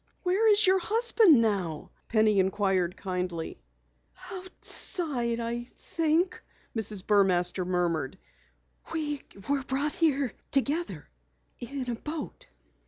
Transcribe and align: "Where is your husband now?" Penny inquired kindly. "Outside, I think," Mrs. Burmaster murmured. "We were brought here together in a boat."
"Where 0.23 0.51
is 0.51 0.65
your 0.65 0.79
husband 0.79 1.39
now?" 1.43 1.91
Penny 2.09 2.39
inquired 2.39 2.97
kindly. 2.97 3.59
"Outside, 4.31 5.39
I 5.39 5.65
think," 5.65 6.41
Mrs. 6.75 7.03
Burmaster 7.05 7.65
murmured. 7.67 8.17
"We 8.91 9.21
were 9.47 9.61
brought 9.61 9.93
here 9.93 10.33
together 10.49 11.07
in 11.59 11.87
a 11.87 11.93
boat." 11.93 12.47